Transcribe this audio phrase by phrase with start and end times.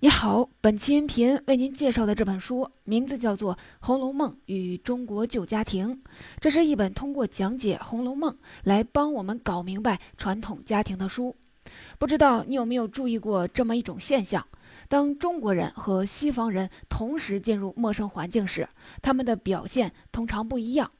[0.00, 5.96] 你好，本期音频为您介绍的这本书名字叫做《红楼梦与中国旧家庭》，
[6.38, 8.30] 这是一本通过讲解《红楼梦》
[8.64, 11.34] 来帮我们搞明白传统家庭的书。
[11.98, 14.46] 不知道你有没有注意过这么一种现象：
[14.86, 18.68] 当中国人和西方人同时进入陌生环境时，
[19.00, 20.90] 他们的表现通常不一样。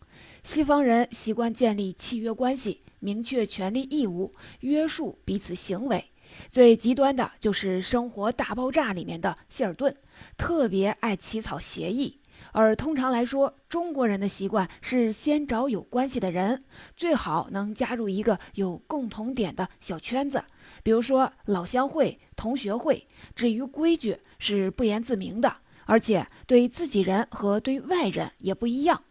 [0.43, 6.07] 西方人习惯建立契约关系，明确权利义务，约束彼此行为。
[6.51, 9.97] 最极端的就是《生活大爆炸》里面的希尔顿，
[10.37, 12.21] 特别爱起草协议。
[12.53, 16.65] 而通常来说，中国人的习惯是先找有关系的人，
[16.97, 20.43] 最好能加入一个有共同点的小圈子，
[20.83, 23.07] 比如说老乡会、同学会。
[23.35, 29.03] 至于规矩，是不言自明的，而且对自己人和对外人也不一样。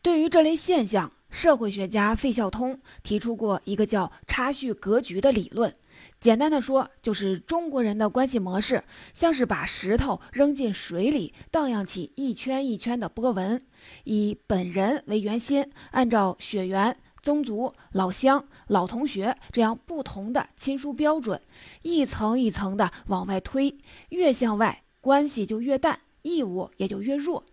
[0.00, 5.74] 对于这类现象，社会学家费孝通提出过一个叫“差序格局”的理论。
[6.20, 13.60] 简单的说，就是中国人的关系模式，像是把石头扔进水里，荡漾起一圈一圈的波纹，
[14.04, 21.40] 以本人为圆心，按照血缘、宗族、老乡、老同学这样不同的亲疏标准，
[21.80, 23.78] 一层一层的往外推，
[24.10, 27.44] 越向外关系就越淡，义务也就越弱。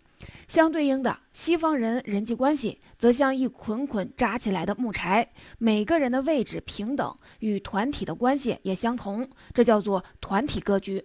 [0.50, 11.04] 相对应的，西方人人际关系则像一捆捆扎起来的木柴，每个人的位置平等，与团体的关系也相同，这叫做团体格局。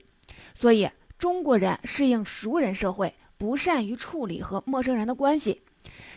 [0.54, 5.60] 所以，中国人适应熟人社会，不善于处理和陌生人的关系。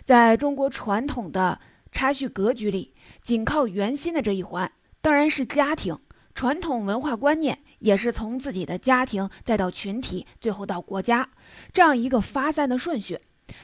[0.05, 1.59] 在中国传统的
[1.91, 5.99] 差序格局里，仅靠圆心的这一环，当然是家庭。
[6.33, 11.29] 传统文化观念也是从自己的家庭，再到群体，最后到国家，
[11.71, 13.19] 这样一个发散的顺序。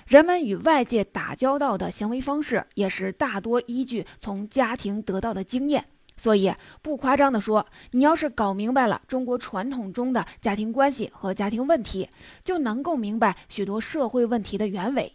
[0.08, 5.86] 人们与外界打交道的行为方式，也是大多依据从家庭得到的经验。
[6.16, 12.08] 所以，不夸张地说，你要是搞明白了中国传统中的家庭关系和家庭问题，
[12.46, 15.12] 就能够明白许多社会问题的原委。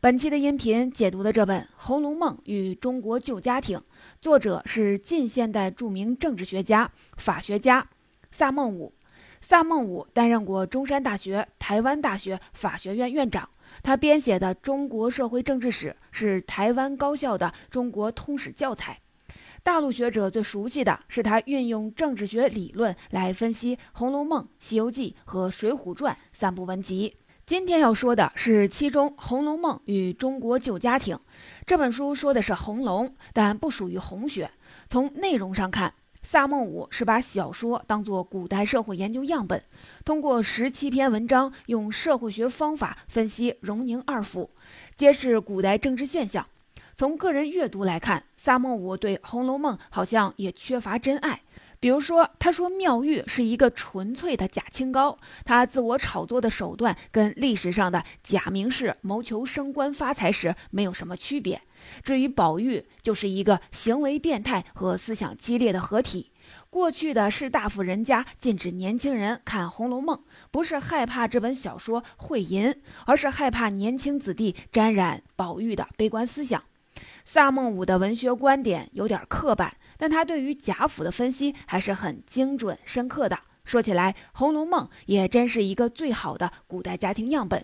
[0.00, 3.76] 本期的音频解读的这本《红楼梦与中国旧家庭》，
[4.20, 7.86] 作者是近现代著名政治学家、法学家
[8.30, 8.92] 萨孟武。
[9.40, 13.48] 萨孟武担任过中山大学、台湾大学法学院院长。
[13.82, 19.00] 他编写的《中国社会政治史》是台湾高校的中国通史教材。
[19.62, 27.16] 大陆学者最熟悉的是他运用政治学理论来分析《红楼梦》《西游记》和《水浒传》三部文集。
[27.46, 31.16] 今天要说的是其中《红楼梦与中国旧家庭》
[31.66, 34.50] 这本书说的是红楼，但不属于红学。
[34.88, 39.62] 从内容上看，萨孟武是把小说当作古代社会研究样本，
[40.04, 44.50] 通过十七篇文章，用社会学方法分析荣宁二府，
[44.94, 46.46] 揭示古代政治现象。
[46.94, 51.40] 从个人阅读来看，萨孟武对《红楼梦》好像也缺乏真爱。
[51.80, 61.62] 比如说，他说妙玉是一个纯粹的假清高，他自我炒作的手段跟历史上的假名士谋求升官发财时没有什么区别。
[62.02, 66.30] 至于宝玉，就是一个行为变态和思想激烈的合体。
[66.68, 70.16] 过去的士大夫人家禁止年轻人看《红楼梦》，
[70.50, 72.74] 不是害怕这本小说会淫，
[73.06, 76.62] 而是害怕年轻子弟沾染宝玉的悲观思想。
[77.24, 79.76] 萨孟武的文学观点有点刻板。
[80.00, 83.38] 但他对于贾府的分析还是很精准深刻的。
[83.64, 87.62] 说起来，《红楼梦》也真是一个最好的古代家庭样本。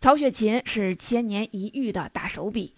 [0.00, 2.74] 曹雪芹是千年一遇的大手笔，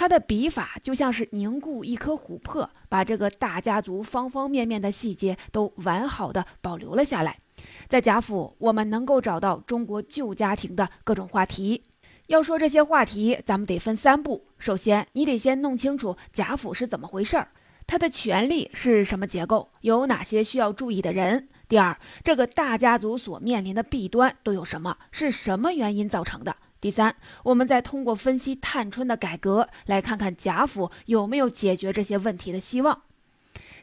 [0.00, 7.38] 他的笔法就像是凝固一颗琥珀，把这个大家族方方面面的细节都完好的保留了下来。
[7.86, 11.82] 在贾府，我们能够找到中国旧家庭的各种话题。
[12.28, 14.46] 要说这些话题，咱们得分三步。
[14.58, 17.48] 首先，你得先弄清楚贾府是怎么回事儿。
[17.86, 19.68] 他的权力是什么结构？
[19.82, 21.46] 有哪些需要注意的人？
[21.68, 21.94] 第二，
[22.24, 24.96] 这个大家族所面临的弊端都有什么？
[25.12, 26.56] 是什么原因造成的？
[26.80, 27.14] 第三，
[27.44, 33.02] 我们再通过分析探春的改革，来看看贾府有没有解决这些问题的希望。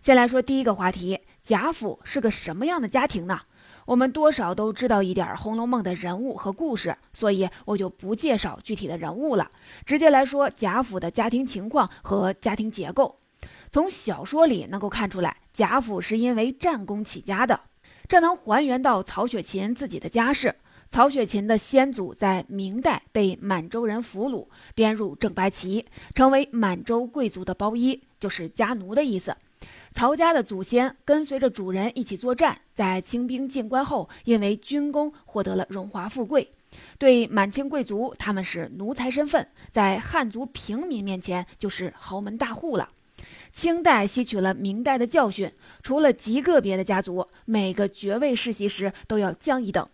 [0.02, 3.41] 先来说第一个话题：贾府是个什么样的家庭呢？
[3.85, 9.50] 我们多少都知道一点《红楼梦》的人物和故事，所以我就不介绍具体的人物了，
[9.85, 13.17] 直接来说贾府的家庭情况和家庭结构。
[13.72, 17.61] 从小说里能够看出来，贾府是因为战功起家的，
[18.08, 20.55] 这能还原到曹雪芹自己的家世。
[20.89, 25.85] 曹雪芹的先祖在明代被满洲人俘虏，编入正白旗，
[26.16, 29.35] 成为满洲贵族的包衣，就是家奴的意思。
[29.91, 36.49] 曹家的祖先跟随着主人一起作战，在清兵进关后，因为军功获得了荣华富贵。
[36.99, 42.90] 对满清贵族，他们是奴才身份，在汉族平民面前就是豪门大户了。
[43.51, 45.51] 清代吸取了明代的教训，
[45.81, 49.87] 除了极个别的家族，每个爵位世袭时都要降一等，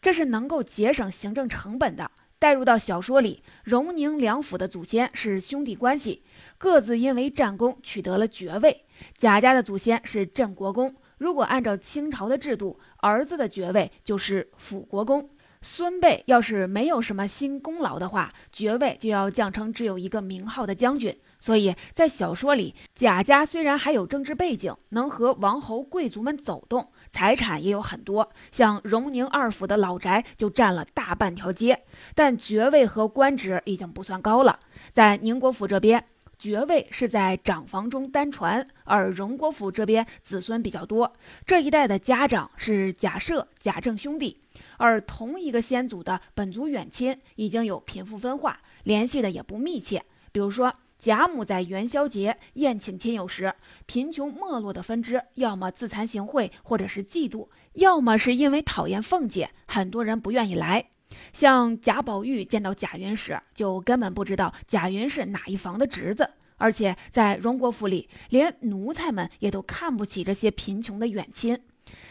[0.00, 2.10] 这是能够节省行政成本的。
[2.38, 6.22] 带入到小说里，荣宁两府的祖先是兄弟关系，
[6.56, 8.84] 各自因为战功取得了爵位。
[9.18, 15.28] 贾家的祖先是镇国公，如果按照清朝的制度，儿子的爵位就是辅国公。
[15.60, 21.14] 孙辈要是没有什么新功劳的话，爵位就要降成只有一个名号的将军。
[21.40, 31.82] 所以在小说里，贾家虽然还有政治背景，能和王侯贵族们走动，财产也有很多，像荣宁二府的老宅就占了大半条街，
[32.14, 34.60] 但爵位和官职已经不算高了。
[34.92, 36.04] 在宁国府这边，
[36.38, 41.12] 爵位是在长房中单传，而荣国府这边子孙比较多，
[41.46, 44.38] 这一代的家长是贾赦、贾政兄弟。
[44.76, 50.02] 而同一个先祖的本族远亲已经有贫富分化，联系的也不密切。
[50.32, 53.54] 比如说，贾母在元宵节宴请亲友时，
[53.86, 60.84] 贫穷没落的分支要么自惭形秽，或者是嫉妒，要么是因为讨厌凤姐，很多人不愿意来。
[61.32, 66.28] 像贾宝玉见到贾云时，就根本不知道贾云是哪一房的侄子。
[66.58, 71.58] 而且在荣国府里，连奴才们也都看不起这些贫穷的远亲。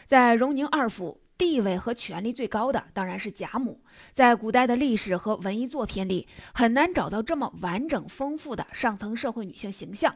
[0.07, 1.21] 在荣宁二府。
[1.39, 3.79] 地位和权力最高的当然是贾母。
[4.13, 10.13] 在古代的历史和文艺作品里，很难找到这么完整丰富的上层社会女性形象。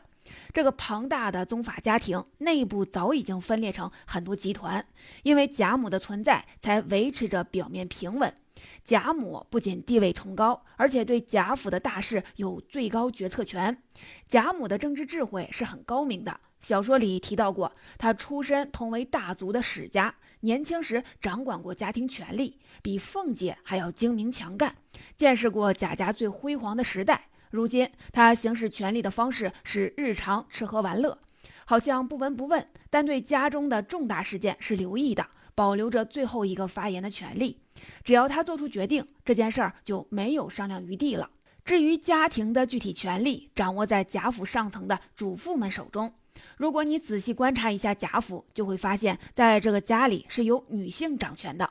[0.54, 4.86] 这个庞大的宗法家庭内部早已经分裂成很多集团，
[5.24, 8.34] 因为贾母的存在才维持着表面平稳。
[8.84, 13.82] 贾母不仅地位崇高，而且对贾府的大事有最高决策权。
[14.28, 16.40] 贾母的政治智慧是很高明的。
[16.62, 20.16] 小说里提到过，她出身同为大族的史家。
[20.42, 24.76] 年轻时掌管过家庭权力，比凤姐还要精明强干，
[25.16, 27.30] 见识过贾家最辉煌的时代。
[27.50, 31.18] 如今她行使权力的方式是日常吃喝玩乐，
[31.66, 35.26] 好像不闻不问，但对家中的重大事件是留意的，
[35.56, 37.58] 保留着最后一个发言的权利。
[38.04, 41.30] 只要他做出决定，这件事儿就没有商量余地了。
[41.66, 46.14] 至于家庭的具体权力，掌握在贾府上层的主妇们手中。
[46.58, 51.70] 如果你仔细观察一下贾府，就会发现，在这个家里是由女性掌权的。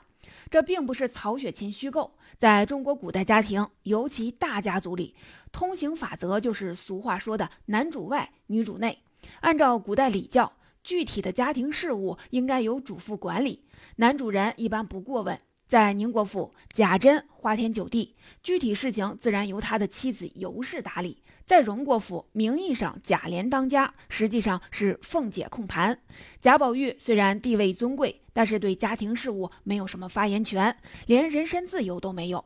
[0.51, 5.15] 这并不是曹雪芹虚构，在中国古代家庭，尤其大家族里，
[5.51, 8.99] 通行法则就是俗话说的“男主外，女主内”。
[9.41, 10.53] 按照古代礼教，
[10.83, 13.63] 具体的家庭事务应该由主妇管理，
[13.97, 15.39] 男主人一般不过问。
[15.69, 21.23] 在宁国府，贾珍花天酒地，具体事情自然由他的妻子尤氏打理。
[21.47, 25.99] 在荣国府，名义上贾琏当家，实际上是凤姐控盘。
[26.43, 32.45] 贾宝玉虽然地位尊贵，但是对家庭事务没有什么发言权，连人身自由都没有。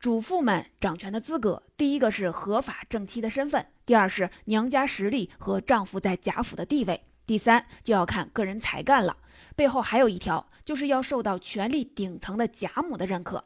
[0.00, 9.16] 主妇们掌权的资格，第一个是合法正妻的身份，第二是娘家实力和丈夫在贾府的地位，第三就要看个人才干了。
[9.56, 13.44] 背后还有一条，就是要受到权力顶层的贾母的认可。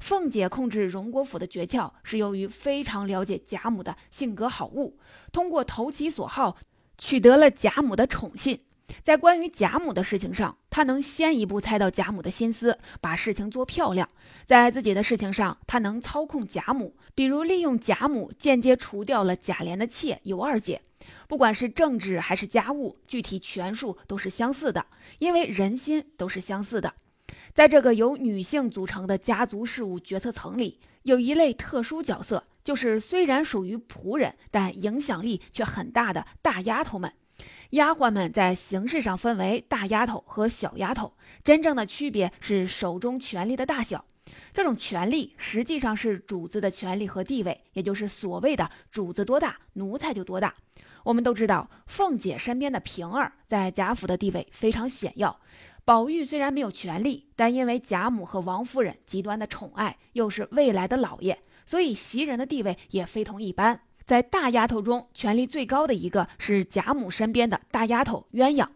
[0.00, 4.92] 凤姐控制荣国府的诀窍是由于非常了解贾母的性格好恶，
[5.32, 6.56] 通过投其所好，
[6.96, 8.60] 取得了贾母的宠信。
[9.02, 14.06] 在关于贾母的事情上，她能先一步猜到贾母的心思，把事情做漂亮；
[14.46, 20.80] 在自己的事情上，她能操控贾母，比如利用贾母间接除掉了贾琏的妾尤二姐。
[21.26, 24.86] 不管是政治还是家务，具体权术都是相似的，
[25.18, 26.94] 因为人心都是相似的。
[27.54, 37.12] 在这个由女性组成的家族事务决策层里，有一类特殊角色，就是虽然属于仆人，但影响力却很大的大丫头们。
[37.70, 41.12] 丫鬟们在形式上分为大丫头和小丫头，
[41.44, 44.04] 真正的区别是手中权力的大小。
[44.52, 50.54] 这种权力实际上是主子的权力和地位，也就是所谓的主子多大，奴才就多大。
[51.04, 55.38] 我们都知道，凤姐身边的平儿在贾府的地位非常显要。
[55.84, 63.80] 宝玉虽然没有权利，但因为贾母和王夫人极端的宠爱，又是未来的老爷，所以袭人的地位也非同一般。
[64.04, 68.66] 在大丫头中，权力最高的一个是贾母身边的大丫头鸳鸯。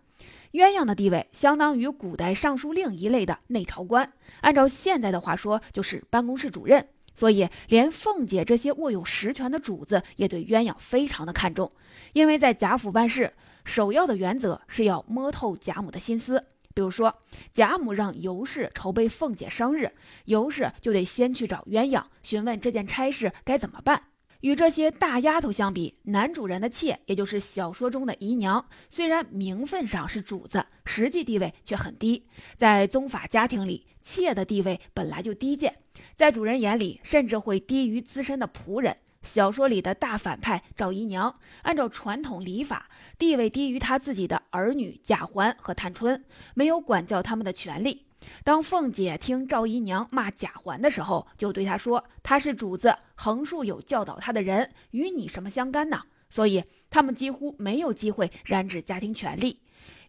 [0.53, 4.11] 鸳鸯的地位相当于古代尚书令一类的内朝官，
[4.43, 6.87] 按照现在的话说，就是办公室主任。
[7.15, 11.71] 所以，连凤姐这些握有实权的主子也对鸳鸯非常的看重，
[12.13, 13.33] 因为在贾府办事，
[13.65, 16.43] 首要的原则是要摸透贾母的心思。
[16.75, 17.15] 比如说，
[17.51, 19.93] 贾母让尤氏筹备凤姐生日，
[20.25, 24.03] 尤氏就得先去找鸳鸯询问这件差事该怎么办。
[24.43, 32.27] 与这些大丫头相比，男主人的妾，也就是小说中的姨娘，虽然名分上是主子，实际地位却很低。
[32.57, 35.77] 在宗法家庭里，妾的地位本来就低贱，
[36.17, 38.97] 在主人眼里甚至会低于资深的仆人。
[39.23, 41.33] 小说里的大反派赵姨娘，
[41.63, 48.07] 按照传统礼法，地位低于她自己的儿女贾环和探春，没有管教他们的权利。
[48.45, 59.61] 当凤姐听赵姨娘骂贾环的时候，就对她说：“他是主子，横竖有教导他的人，与你什么相干呢？”所以他们几乎没有机会染指家庭权利。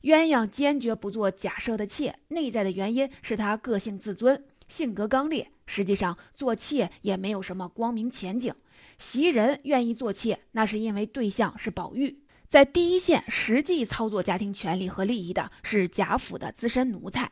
[0.03, 5.49] 鸳鸯坚决不做贾赦的妾，内在的原因是他个性自尊，性格刚烈。
[5.65, 8.53] 实际上，做妾也没有什么光明前景。
[8.97, 12.19] 袭人愿意做妾，那是因为对象是宝玉。
[12.47, 17.31] 在第一线实际操作家庭权利和利益的是贾府的资深奴才。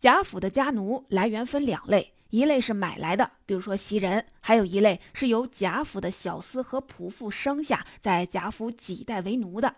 [0.00, 9.74] 贾府的家奴来源分两类，一类是买来的，比如说袭人；还有一类是由贾府的小厮和仆妇生下，在贾府几代为奴的。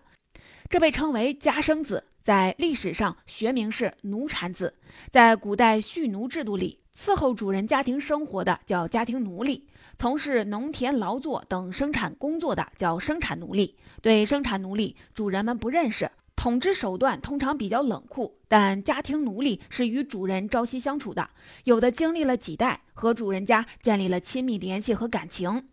[0.69, 4.75] 这被称为家生子，在历史上学名是奴产子。
[5.09, 13.75] 在古代蓄奴制度里，伺候主人家庭生活的叫家庭奴隶，从事农田劳作等生产工作的叫生产奴隶。
[14.03, 16.09] 对生产奴隶，主人们不认识，
[16.41, 18.35] 统治手段通常比较冷酷。
[18.47, 21.29] 但家庭奴隶是与主人朝夕相处的，
[21.65, 25.63] 有的经历了几代，和主人家建立了亲密联系和感情。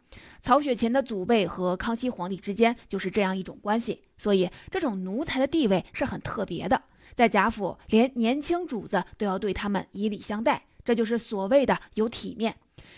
[0.43, 6.83] 曹雪芹的祖辈和康熙皇帝之间就是这样一种关系，所以这种奴才的地位是很特别的。
[7.15, 12.55] 在贾府，连年轻主子都要对他们以礼相待，这就是所谓的有体面。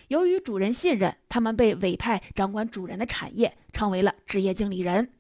[0.09, 5.12] 由于主人信任他们，被委派掌管主人的产业，成为了职业经理人。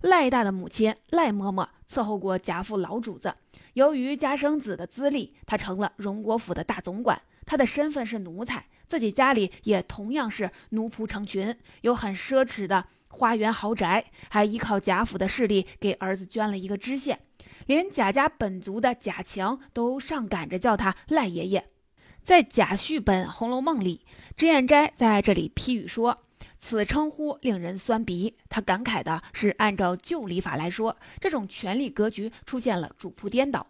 [0.00, 3.34] 赖大的母亲赖嬷嬷伺候过贾府老主子，
[3.72, 7.20] 由于家生子的资历，他成了荣国府的大总管。
[7.44, 8.66] 他的身份是奴才。
[8.86, 17.20] 自己家里也同样是奴仆成群，有很奢侈的花园豪宅，还依靠贾府的势力给儿子捐了一个知县，
[17.66, 21.66] 连贾家本族的贾强都上赶着叫他赖爷爷。
[22.22, 24.04] 在贾续本《红楼梦》里，
[24.36, 26.18] 脂砚斋在这里批语说
[26.60, 33.66] ：“此称呼令人酸鼻。”他感慨的是，按照旧礼法来说，这种权力格局出现了主仆颠倒。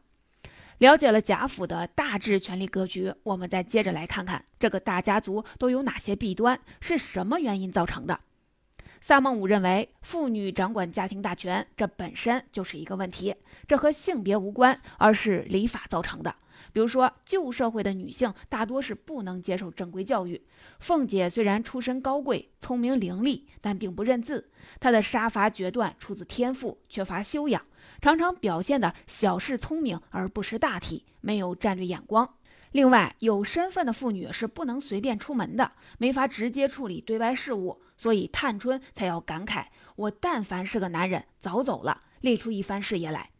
[0.79, 8.19] 了解了贾府的大致权力格局，我们再接着来看看这个大家族都有哪些弊端，是什么原因造成的。
[9.01, 13.35] 萨孟武认为，妇女掌管家庭大权，这本身就是一个问题，
[13.67, 16.35] 这和性别无关，而是礼法造成的。
[16.73, 20.41] 比如说，旧社会的女性大多是不能接受正规教育。
[20.79, 24.51] 凤姐虽然出身高贵、聪明伶俐，但并不认字。
[24.79, 27.65] 她的杀伐决断出自天赋，缺乏修养，
[28.03, 32.35] 常常表现的小事聪明而不识大体，没有战略眼光。
[32.73, 39.65] 另外，有身份的妇女是不能随便出门的，没法直接处理对外事务，所以探春才要感慨
[39.97, 43.31] ：“我但凡是个男人，早走了，立出一番事业来。”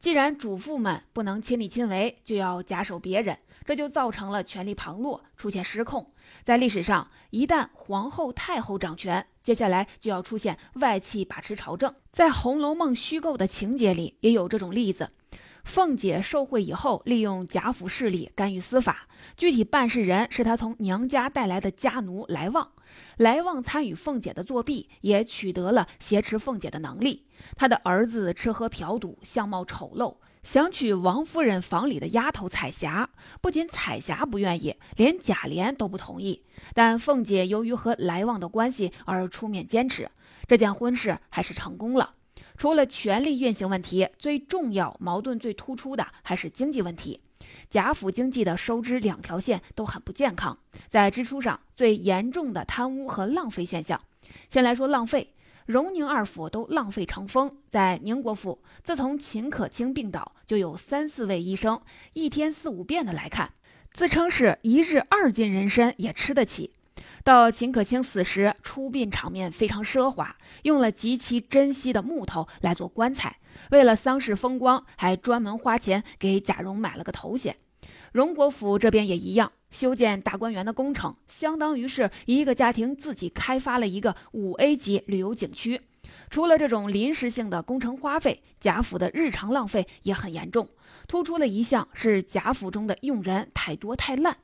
[0.00, 6.12] 既然主妇们不能亲力亲为，就要假手别人，这就造成了权力旁落，出现失控。
[6.44, 11.94] 在历史上，一旦皇后、太后掌权，接下来就要出现外戚把持朝政。
[12.10, 15.10] 在《红楼梦》虚构的情节里，也有这种例子。
[15.68, 19.06] 凤姐受贿以后，利用贾府势力干预司法，
[19.36, 22.72] 具体办事人是她从娘家带来的家奴来旺。
[23.18, 27.26] 来旺参与凤姐的作弊，也取得了挟持凤姐的能力。
[27.54, 33.10] 他的儿子吃喝嫖赌，相貌丑陋，想娶王夫人房里的丫头彩霞。
[33.42, 36.42] 不仅彩霞不愿意，连贾琏都不同意。
[36.72, 40.08] 但凤姐由于和来旺的关系而出面坚持，
[40.46, 42.14] 这件婚事还是成功了。
[42.58, 47.20] 除了权力运行问题，最重要、矛盾最突出的还是经济问题。
[47.70, 54.00] 贾府经济的收支两条线都很不健康，在支出上最严重的贪污和浪费现象。
[54.50, 55.32] 先来说浪费，
[55.66, 57.48] 荣宁二府都浪费成风。
[57.70, 61.80] 在宁国府，自从秦可卿病倒，就有三四位医生
[62.12, 63.52] 一天四五遍的来看，
[63.92, 66.72] 自称是一日二斤人参也吃得起。
[67.28, 73.36] 到秦可卿死时，出殡场面非常奢华，用了极其珍惜的木头来做棺材。
[73.70, 77.54] 为了丧事风光，还专门花钱给贾蓉买了个头衔。
[78.12, 85.82] 荣国府这边也一样，修建大观园的工程，相当于是一个家庭自己开发了一个五 A 级旅游景区。
[86.30, 90.66] 除了这种临时性的工程花费，贾府的日常浪费也很严重。
[91.06, 94.38] 突出的一项是贾府中的佣人太多太烂，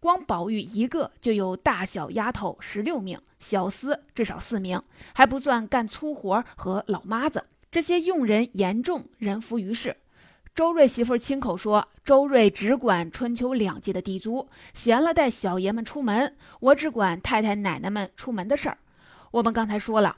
[0.00, 4.82] 光宝玉一个就有大小丫头十六名，小厮至少四名，
[5.14, 7.44] 还不算干粗活和老妈子。
[7.70, 9.94] 这些佣人严重，人浮于事。
[10.54, 18.78] 周瑞媳妇亲口说：“周瑞只管春秋两季的地租，闲了带小爷们出门，我只管太太奶奶们出门的事儿。”
[19.30, 20.16] 我们刚才说了，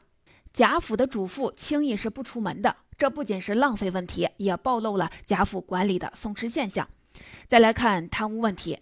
[0.53, 6.89] 贾府的主妇轻易是不出门的，这不仅是浪费问题，也暴露了贾府管理的松弛现象。
[7.47, 8.79] 再来看贪污问题，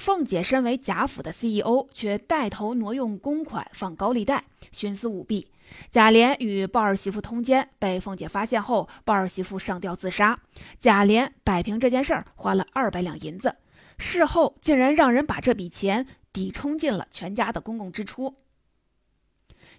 [0.00, 5.46] 凤姐身为贾府的 CEO，却带头挪用公款放高利贷，徇私舞弊。
[5.90, 10.40] 贾琏与鲍儿媳妇通奸，被凤姐发现后，鲍儿媳妇上吊自杀。
[10.78, 13.54] 贾琏摆平这件事儿，花了二百两银子，
[13.98, 18.34] 事后竟然让人把这笔钱抵充进了全家的公共支出。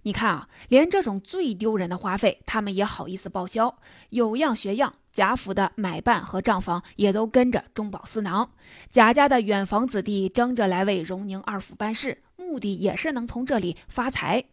[0.03, 3.77] 你看啊，连这种最丢人的花费，他们也好意思报销，
[4.09, 4.93] 有样学样。
[5.13, 8.49] 贾府的买办和账房也都跟着中饱私囊，
[8.89, 14.45] 贾家的远房子弟争着来为荣宁二府办事，目的也是能从这里发财。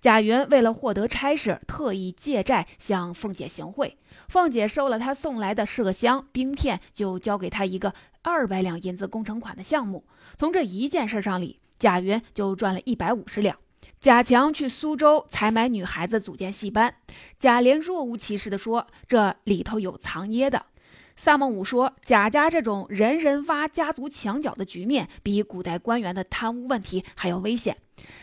[0.00, 3.96] 贾云为了获得差事，特意借债向凤姐行贿，
[4.28, 10.04] 凤姐收了他送来的麝香冰片，就交给他一个二百两银子工程款的项目。
[10.36, 13.56] 从这一件事上里，贾云就赚了一百五十两。
[14.00, 16.94] 贾强去苏州采买女孩子组建戏班，
[17.38, 20.64] 贾琏若无其事地说：“这里头有藏掖的。”
[21.16, 27.76] 萨孟武说：“贾家这种人人挖家族墙角的局面，比古代官员的贪污问题还要危险。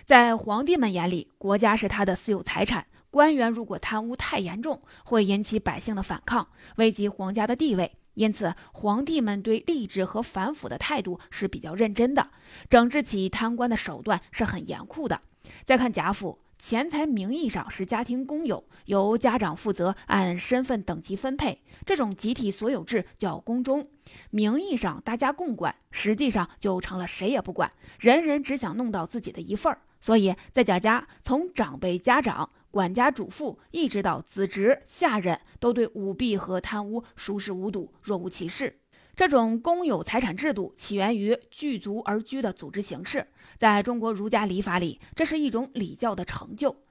[0.04, 7.92] 在皇帝们眼里，国家是他的私有财产，官员如果贪污太严重，会引起百姓的反抗，危及皇家的地位。
[8.18, 12.32] 因此，皇帝们对吏治和反腐的态度是比较认真的，
[12.68, 15.22] 整治起贪官的手段是很严酷的。”
[15.64, 23.88] 再看贾府，钱财名义上是家庭公有，由家长负责按身份等级分配，这种集体所有制叫公中。
[24.32, 29.80] 名义上大家共管，实际上就成了谁也不管，人人只想弄到自己的一份儿。
[30.02, 38.80] 所以在贾家，从长辈、家长、管家、主妇，一直到子侄、下人都对舞弊和贪污熟视无睹，若无其事。
[39.16, 43.26] 这种公有财产制度起源于聚族而居的组织形式，
[43.58, 46.84] 在中国儒家礼法里，这是一种礼教的成就。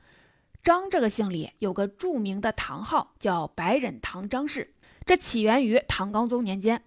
[0.61, 4.75] 张这个姓里有个著名的堂号，叫白忍堂张氏，
[5.05, 6.83] 这起源于唐高宗年间。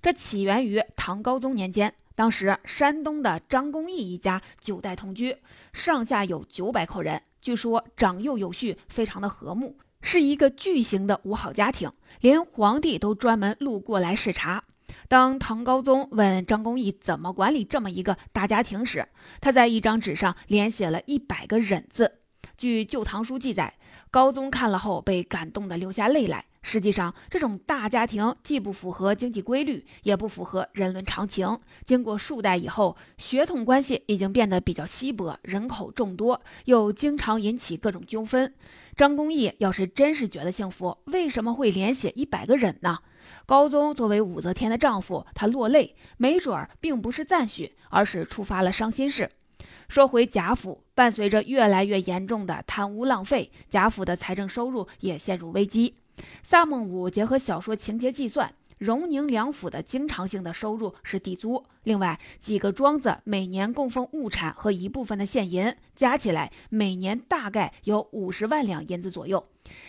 [0.00, 5.36] 这起源于唐高宗年间，当时山东的张公义一家九代同居，
[5.72, 14.64] 上下有九百口人，据说长幼有序，非常的和睦，是一个巨型的五好家庭，连皇帝都专门路过来视察。
[15.08, 19.06] 当唐高宗问张公义怎么管理这么一个大家庭时，
[19.42, 22.10] 他在一张纸上连写了一百个忍字。
[22.56, 23.74] 据《旧唐书》记载，
[24.10, 26.46] 高宗看了后被感动得流下泪来。
[26.66, 31.58] 实际上，这种大家庭既不符合经济规律，也不符合人伦常情。
[31.84, 38.52] 经过数代以后，血统关系已经变得比较稀薄，人口众多，又经常引起各种纠纷。
[38.96, 42.98] 张公义要是真是觉得幸福，为什么会连写一百个忍呢？
[43.44, 49.30] 高宗作为武则天的丈夫，他落泪，没准儿并不是赞许，而是触发了伤心事。
[49.86, 55.94] 说回贾府，伴随着越来越严重的贪污浪费，贾府的财政收入也陷入危机。
[56.42, 58.52] 萨孟武结合小说情节计算。
[58.78, 69.42] 荣宁两府的经常性的收入是地租，另外几个庄子每年供奉物产和一部分的现银，加起来每年大概有五十万两银子左右。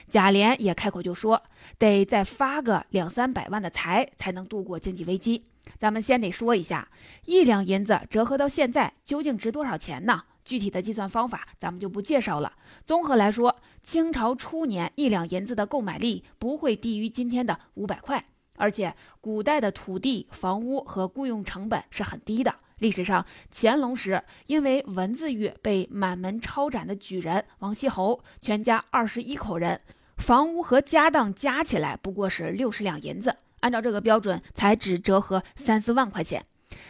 [0.08, 1.42] 贾琏也开口就说，
[1.80, 5.44] 得再发个两三百万的财，才能度过经济危机。
[5.80, 6.88] 咱们先得说一下，
[7.26, 10.22] 一两银子折合到现在究竟值多少钱呢？
[10.46, 12.54] 具体的计算方法咱们就不介绍了。
[12.86, 18.24] 综合来说，清朝初年一两银子的购买力不会低于今天的五百块。
[18.58, 22.56] 而且，古代的土地、房屋和雇佣成本是很低的。
[22.78, 29.82] 历史上，乾隆时因为文字狱被满门抄斩的举人王锡侯，全家二十一口人，
[30.18, 36.46] 房屋和家当加起来不过是六十两银子，按照这个标准，才只折合三四万块钱。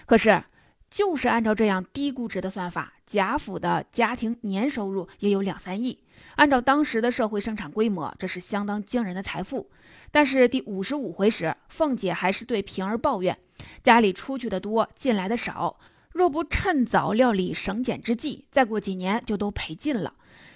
[0.05, 0.43] 可是，
[0.89, 5.99] 就是按照这样低估值的算法，贾府的家庭年收入也有两三亿。
[6.35, 9.69] 按照当时的社会生产规模，这是相当惊人的财富。
[10.11, 13.37] 但是第五十五回时，凤姐还是对平儿抱怨：
[13.83, 15.77] 家里出去的多，进来的少，
[16.13, 20.13] 若不趁早料理省俭之计，再过几年就都赔尽了。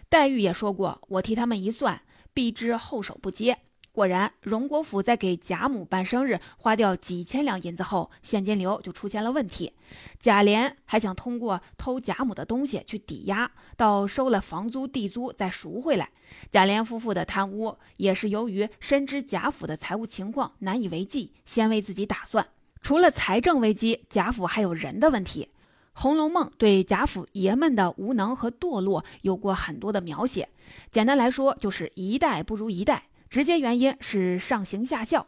[0.07, 2.01] 黛玉也说过：“我替他们一算，
[2.33, 3.57] 必知后手不接。”
[3.99, 9.73] 果然，荣国府在给贾母办生日花掉几千两银子后，现金流就出现了问题。
[10.21, 16.09] 贾琏还想通过偷贾母的东西去抵押，到收了房租地租再赎回来。
[16.49, 22.47] 贾琏夫妇的贪污也是由于深知贾府的财务情况难以为继，先为自己打算。
[22.81, 25.49] 除了财政危机，贾府还有人的问题。
[26.01, 30.47] 《红楼梦》对贾府爷们的无能和堕落有过很多的描写，
[30.89, 33.03] 简单来说就是一代不如一代。
[33.29, 35.27] 直接原因是上行下效，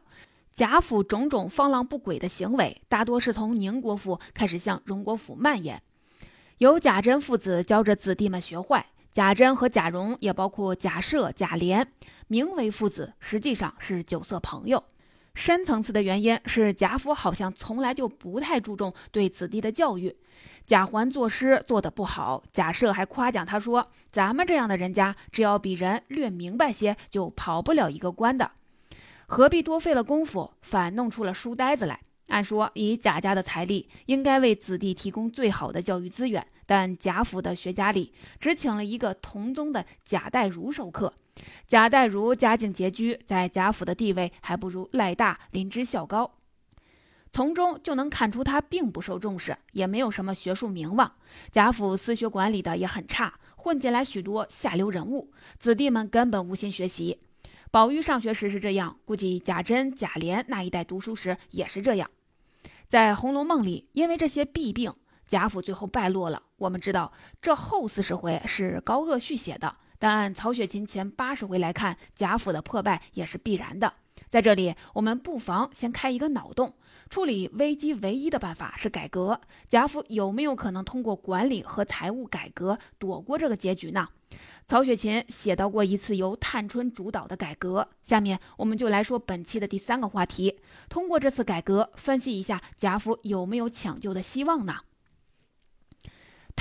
[0.51, 5.81] 贾府种种放浪不轨的行为，大多是从宁国府开始向荣国府蔓延。
[6.57, 11.85] 由贾珍父子教着子弟们学坏，贾珍和贾蓉也包括贾赦、贾琏，
[12.27, 14.83] 名为父子，实际上是酒色朋友。
[15.33, 20.15] 深层次的原因是贾府好像从来就不太注重对子弟的教育。
[20.67, 28.51] 贾环作诗做得不好，贾赦还夸奖他说：“咱们这样的人家，只要比人略明白些，就跑不了一个官的，
[29.25, 41.13] 何必多费了功夫，反弄出了书呆子来？”按说，以贾家的财力，应该为子弟提供最好的教育资源，但贾府的学家里只请了一个同宗的贾代儒授课。
[41.67, 46.37] 贾代儒家境拮据，在贾府的地位还不如赖大、林之孝高。
[47.29, 51.11] 从中就能看出他并不受重视，也没有什么学术名望。
[51.51, 57.19] 贾府私学管理的也很差，混进来许多下流人物，子弟们根本无心学习。
[57.69, 62.09] 宝玉上学时是这样，估计贾珍、贾琏那一代读书时也是这样。
[62.87, 64.93] 在《红楼梦》里，因为这些弊病，
[65.31, 66.43] 贾府最后败落了。
[66.57, 73.93] 我们知道，这后四十回是高鄂续写的，但按曹雪芹前八十回来看，贾府的破败也是必然的。
[74.29, 76.73] 在这里，我们不妨先开一个脑洞。
[77.09, 79.39] 处理危机唯一的办法是改革，
[79.69, 84.09] 贾府有没有可能通过管理和财务改革躲过这个结局呢？
[84.67, 87.87] 曹雪芹写到过一次由探春主导的改革。
[88.03, 94.75] 下面我们就来说本期的第三个话题：通过这次改革，分析一下贾府有没有抢救的希望呢？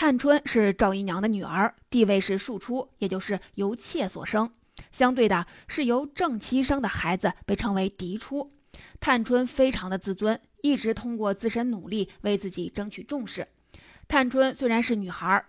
[0.00, 4.50] 探春是赵姨娘的女儿，地位是庶出，也就是由妾所生。
[4.90, 8.50] 相对的是由正妻生的孩子被称为嫡出。
[8.98, 13.46] 探春非常的自尊，一直通过自身努力为自己争取重视。
[14.08, 15.44] 探春虽然是女孩，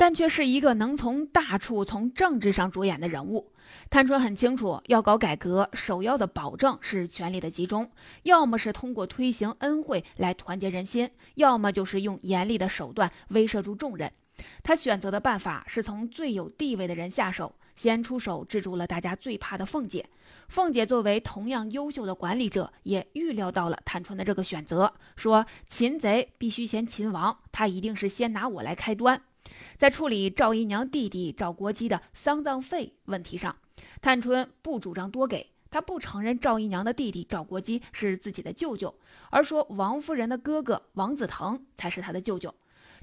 [0.00, 3.52] 但却是一个能从大处从政治上着眼的人物。
[3.90, 7.90] 探春很清楚，要搞改革，首要的保证是权力的集中，
[8.22, 14.10] 要么是通过推行恩惠来团结人心，要么就是用严厉的手段威慑住众人。
[14.62, 17.54] 他选择的办法是从最有地位的人下手。
[17.76, 20.06] 先出手制住了大家最怕的凤姐。
[20.48, 29.22] 凤姐作为同样优秀的管理者，也预料到了探春的这个选择，说擒贼必须先擒王，他一定是先拿我来开端。
[29.76, 33.56] 在处理赵姨娘弟弟赵国基的丧葬费问题上，
[34.00, 38.94] 探春不主张多给，她不承认赵姨娘的弟弟赵国基是自己的舅舅，
[39.30, 42.54] 而说王夫人的哥哥王子腾才是她的舅舅。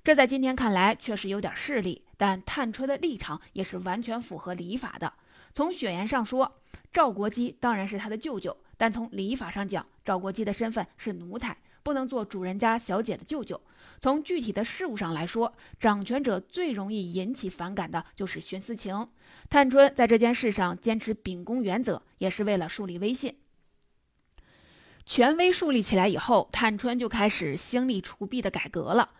[0.03, 5.11] 这在今天看来确实有点势利，但探春的立场也是完全符合礼法的。
[5.53, 6.59] 从血缘上说，
[6.93, 13.61] 赵国基当然是他的舅舅，但从礼法上讲，赵国基的身份是奴才，不能做主人家小姐的舅舅。
[14.01, 19.07] 从具体的事物上来说，掌权者最容易引起反感的就是徇私情。
[19.49, 23.37] 探春在这件事上坚持秉公原则，也是为了树立威信。
[25.05, 29.11] 权威树立起来以后，探春就开始兴利除弊的改革了。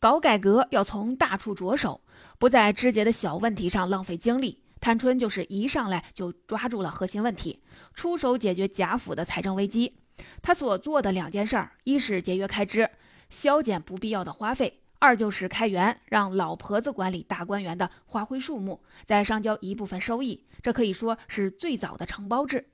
[0.00, 2.00] 搞改革要从大处着手，
[2.38, 4.62] 不在枝节的小问题上浪费精力。
[4.80, 7.60] 探春就是一上来就抓住了核心问题，
[7.92, 9.98] 出手解决贾府的财政危机。
[10.42, 12.88] 他所做的两件事儿，一是节约开支，
[13.30, 20.44] 削减不必要的花费；二就是开源，让老婆子管理大观园的花卉树木，再上交一部分收益。
[20.62, 22.66] 这可以说是最早的承包制。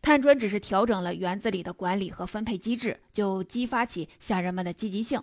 [0.00, 5.22] 探春只是调整了园子里的管理和分配机制，就激发起下人们的积极性。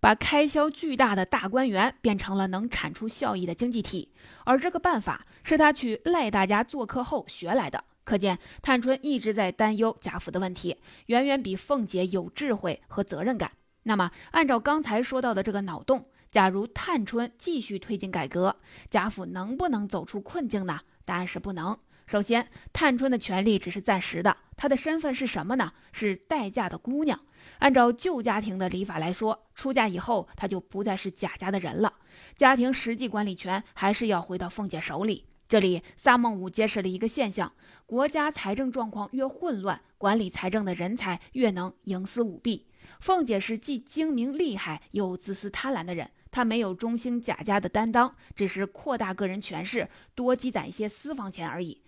[0.00, 4.10] 把开销巨大的大观园变成了能产出效益的经济体，
[4.44, 7.84] 而这个办法是他去赖大家做客后学来的。
[8.04, 13.52] 可见探春一直在担忧贾府的问题，远远比凤姐有智慧和责任感。
[13.84, 18.56] 那么，按照刚才说到的这个脑洞，假如探春继续推进改革，
[18.90, 20.80] 贾府能不能走出困境呢？
[21.04, 21.78] 答案是不能。
[22.06, 25.72] 首先，探春的权力只是暂时的，她的身份是什么呢？
[25.92, 27.18] 是待嫁的姑娘。
[27.58, 31.92] 按照旧家庭的礼法来说，出嫁以后，她就不再是贾家的人了，
[32.36, 35.26] 家庭实际管理权还是要回到凤姐手里。
[35.52, 37.52] 这里，萨孟武揭示了一个现象：
[37.84, 42.66] 国家财政状况越混乱，管理财政的人才越能营私舞弊。
[43.00, 51.82] 凤姐是既精明厉害又自私贪婪的人，她没有中兴贾家的担当，只是扩大个人权势，多积攒一些私房钱而已。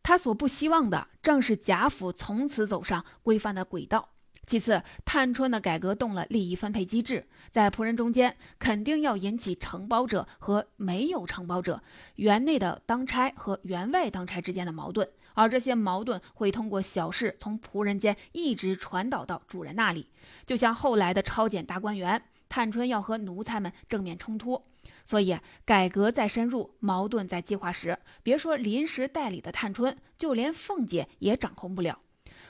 [0.00, 4.10] 她所不希望的，正是贾府从此走上规范的轨道。
[4.48, 11.82] 其次，探春的改革动了利益分配机制，在仆人中间肯定要引起承包者和没有承包者、
[12.14, 20.08] 园内的当差和园外当差之间的矛盾，而这些矛盾会通过小事从仆人间一直传导到主人那里。
[20.46, 24.64] 就像后来的超检大观园，探春要和奴才们正面冲突，
[25.04, 32.00] 所以改革再深入，矛盾在激化时，别说临时代理的探春，就连凤姐也掌控不了。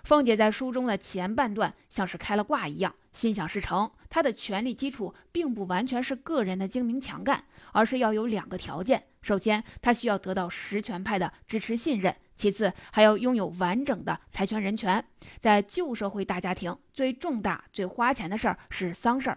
[0.09, 15.05] 凤姐在书中的前半段像是开了挂一样，心想事成，她的权力基础并不完全是个人的精明强干，而是要有两个条件：首先，她需要得到实权派的支持信任；其次，还要拥有完整的财权人权。
[15.41, 19.37] 在旧社会大家庭，最重大、最花钱的事儿是丧事儿。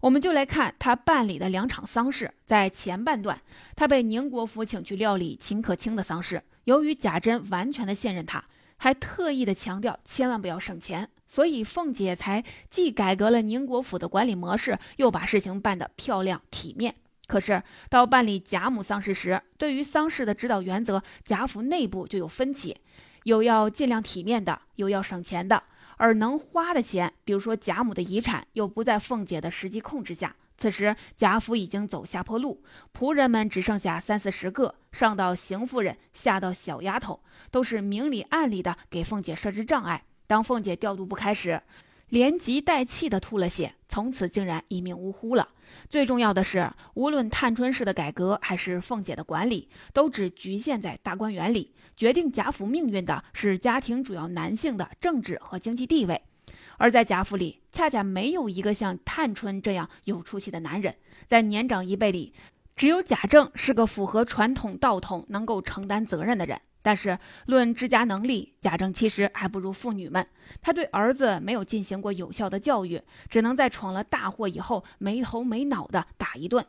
[0.00, 2.34] 我们就来看他办理的两场丧事。
[2.44, 3.40] 在前半段，
[3.76, 6.42] 他被宁国府请去料理秦可卿的丧事。
[6.64, 8.44] 由于贾珍完全的信任他，
[8.78, 16.94] 还特意的强调千万不要省钱，所以凤姐才既改革了宁国府的管理模式，又把事情办得漂亮体面。
[17.26, 22.76] 可是到办理贾母丧事时，对于丧事的指导原则，贾府内部就有分歧，
[23.24, 25.62] 有要尽量体面的，有要省钱的。
[25.98, 30.36] 而能花的钱，比如说贾母的遗产，又不在凤姐的实际控制下。
[30.58, 40.04] 此时贾府已经走下坡路，仆人们只剩下三四十个，上到邢夫人，下到小丫头，都是明里暗里的给凤姐设置障碍。
[40.26, 41.62] 当凤姐调度不开时，
[42.08, 45.48] 连急带气的吐了血，从此竟然一命呜呼了。
[45.88, 51.72] 最重要的是，无论探春式的改革，还是凤姐的管理，都只局限在大观园里。
[51.96, 56.22] 决定贾府命运的是家庭主要男性的政治和经济地位，
[56.78, 60.94] 而在贾府里，恰恰没有一个像探春这样有出息的男人。
[61.26, 62.32] 在年长一辈里，
[62.74, 66.58] 只有贾政是个符合传统道统、能够承担责任的人。
[66.80, 70.26] 但是论治家能力，贾政其实还不如妇女们。
[70.62, 76.64] 他对儿子没有进行过有效的教育，只能在闯了大祸以后没头没脑的打一顿。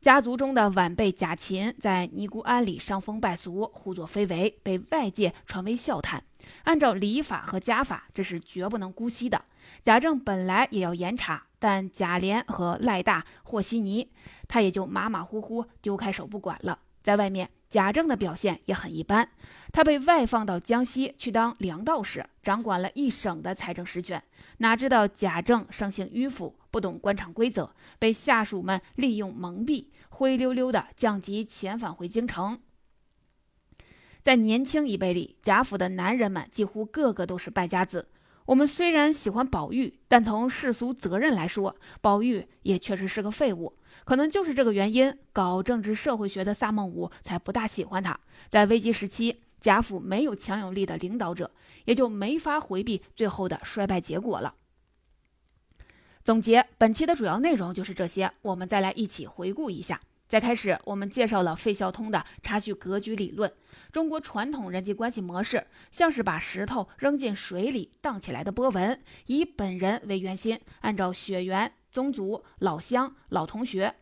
[0.00, 6.24] 家族中的晚辈贾琴在尼姑庵里伤风败俗、胡作非为，被外界传为笑谈。
[6.64, 9.44] 按照礼法和家法，这是绝不能姑息的。
[9.82, 14.10] 贾政本来也要严查，但贾琏和赖大和稀泥，
[14.46, 16.78] 他也就马马虎虎丢开手不管了。
[17.02, 19.28] 在外面，贾政的表现也很一般。
[19.72, 24.22] 他被外放到江西去当粮道使，掌管了一省的财政实权。
[24.58, 29.86] 哪知道贾政生性迂腐，不懂官场规则，被下属们利用蒙蔽。
[30.10, 32.58] 灰溜溜的降级遣返回京城。
[34.24, 38.08] 在年轻一辈里，贾府的男人们几乎个个都是败家子。
[38.46, 43.74] 我们虽然喜欢宝玉，但从世俗责任来说，宝玉也确实是个废物。
[44.06, 48.18] 可能就是这个原因，搞政治社会学的萨孟武才不大喜欢他。
[48.48, 51.50] 在危机时期，贾府没有强有力的领导者，
[51.84, 54.54] 也就没法回避最后的衰败结果了。
[56.24, 60.00] 总结本期的主要内容就是这些，我们再来一起回顾一下。
[60.26, 63.52] 在开始，我们介绍了费孝通的差距格局理论。
[63.94, 73.94] 中国传统人际关系模式像是把石头扔进水里荡起来的波纹，以本人为圆心，按照血缘、宗族、老乡、老同学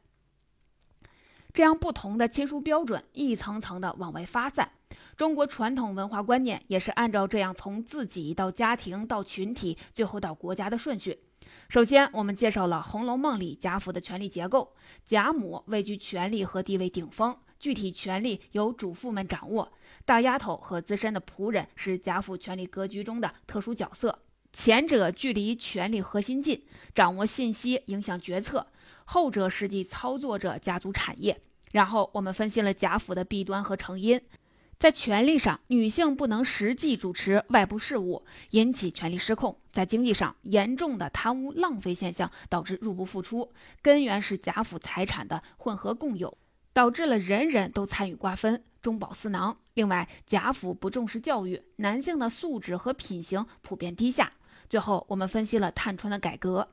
[1.53, 4.73] 这样不同的亲疏标准，一层层的往外发散。
[5.15, 11.21] 中国传统文化观念也是按照这样从自己到家庭到群体，最后到国家的顺序。
[11.69, 14.75] 首先，我们介绍了《红楼梦》里贾府的权力结构。
[15.05, 19.72] 贾母位居权力和地位顶峰，具体权力由主妇们掌握。
[20.05, 24.18] 大丫头和资深的仆人是贾府权力格局中的特殊角色。
[24.53, 26.61] 前者距离权力核心近，
[26.92, 28.66] 掌握信息，影响决策；
[29.05, 31.40] 后者实际操作着家族产业。
[31.70, 34.20] 然后，我们分析了贾府的弊端和成因。
[34.79, 46.37] 在权力上，女性不能实际主持外部事务，引起权力失控；在经济上，严重的贪污浪费现象导致入不敷出，根源是贾府财产的混合共有，
[46.73, 49.57] 导致了人人都参与瓜分，中饱私囊。
[49.75, 54.33] 另外，贾府不重视教育，男性的素质和品行普遍低下。
[54.69, 56.69] 最后，我们分析了探春的改革。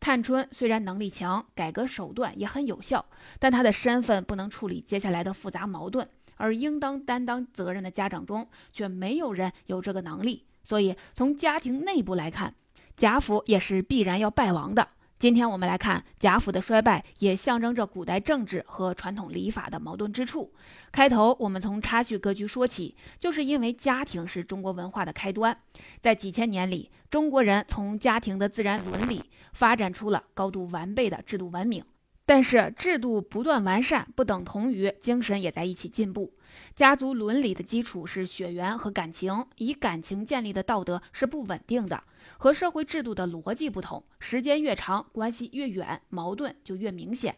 [0.00, 3.04] 探春虽然能力强，改革手段也很有效，
[3.38, 6.08] 但她的身份不能处理接下来的复杂矛盾。
[6.36, 10.44] 而应当担当责任的家长中，却没有人有这个能力。
[10.64, 12.54] 所以，从家庭内部来看，
[12.96, 14.88] 贾府也是必然要败亡的。
[15.16, 20.52] 今天我们来看贾府的衰败，也象征着古代政治和传统礼法的矛盾之处。
[20.92, 25.56] 开头我们从差序格局说起，就是因为家庭是中国文化的开端。
[26.00, 29.22] 在几千年里，中国人从家庭的自然伦理
[29.54, 31.82] 发展出了高度完备的制度文明。
[32.26, 36.32] 但是制度不断完善，不等同于精神也在一起进步。
[36.76, 42.02] 家族伦理的基础是血缘和感情，以感情建立的道德是不稳定的。
[42.38, 47.36] 和社会制度的逻辑不同，时间越长，关系越远，矛盾就越明显。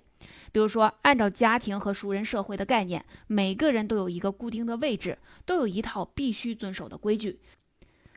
[0.50, 7.40] 比如说，按照家庭和熟人社会的概念，每个人都有一个固定的位置，都有一套必须遵守的规矩。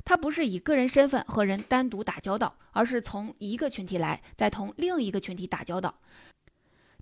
[0.06, 6.00] 他不是以个人身份和人单独打交道，而是从一个群体来，再同另一个群体打交道。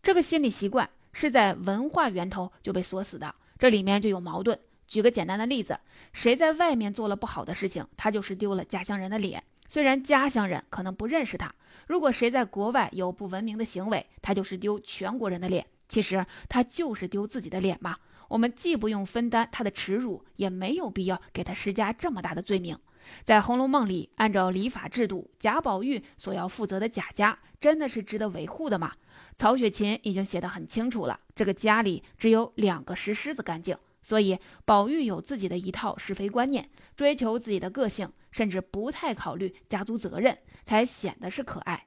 [0.01, 4.59] 这个心理习惯是在文化源头就被锁死的，这里面就有矛盾。
[4.87, 5.79] 举个简单的例子，
[6.13, 9.43] 谁在外面做了不好的事情，他就是丢了家乡人的脸。
[9.67, 11.53] 虽然家乡人可能不认识他，
[11.87, 15.65] 如果谁在国外有不文明的行为，他就是丢全国人的脸。
[15.89, 17.97] 其实他就是丢自己的脸嘛。
[18.29, 22.77] 我们既不用分担他的耻辱，也没有必要给他施加这么大的罪名。
[23.23, 28.91] 在《红楼梦》里，按照礼法制度，贾宝玉所要负责的贾家，真的是值得维护的吗？
[29.37, 41.85] 曹雪芹已经写得很清楚了，这个家里只有两个石狮子干净，所以宝玉有自己的一套是非观念，追求自己的个性，甚至不太考虑家族责任，才显得是可爱。